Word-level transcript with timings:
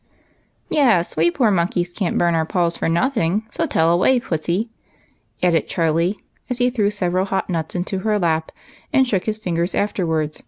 "Yes, 0.71 1.15
we 1.15 1.29
poor 1.29 1.51
monkeys 1.51 1.93
can't 1.93 2.17
burn 2.17 2.33
our 2.33 2.43
paws 2.43 2.75
for 2.75 2.89
nothing, 2.89 3.43
so 3.51 3.67
tell 3.67 3.93
away. 3.93 4.19
Pussy," 4.19 4.71
added 5.43 5.67
Charlie, 5.67 6.17
as 6.49 6.57
he 6.57 6.71
threw 6.71 6.89
several 6.89 7.25
hot 7.25 7.51
nuts 7.51 7.75
into 7.75 7.99
her 7.99 8.17
lap 8.17 8.51
and 8.91 9.07
shook 9.07 9.25
his 9.27 9.37
fin 9.37 9.57
gers 9.57 9.75
afterward. 9.75 10.35